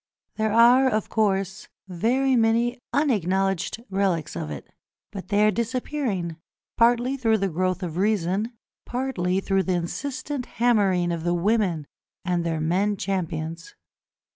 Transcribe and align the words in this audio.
There 0.37 0.51
are, 0.51 0.89
of 0.89 1.09
course, 1.09 1.67
very 1.87 2.35
many 2.35 2.79
unacknowledged 2.91 3.83
relics 3.91 4.35
of 4.35 4.49
it, 4.49 4.67
but 5.11 5.27
they 5.27 5.45
are 5.45 5.51
disappearing, 5.51 6.37
partly 6.75 7.15
through 7.17 7.37
the 7.37 7.49
growth 7.49 7.83
of 7.83 7.97
reason, 7.97 8.51
partly 8.83 9.39
through 9.41 9.61
the 9.61 9.75
insistent 9.75 10.47
hammering 10.57 11.11
of 11.11 11.23
the 11.23 11.35
women 11.35 11.85
and 12.25 12.43
their 12.43 12.59
men 12.59 12.97
champions. 12.97 13.75